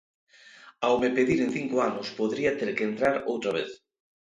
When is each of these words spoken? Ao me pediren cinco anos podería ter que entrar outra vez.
Ao 0.85 0.95
me 1.03 1.09
pediren 1.17 1.53
cinco 1.57 1.75
anos 1.89 2.07
podería 2.19 2.57
ter 2.59 2.69
que 2.77 2.87
entrar 2.89 3.15
outra 3.31 3.51
vez. 3.57 3.69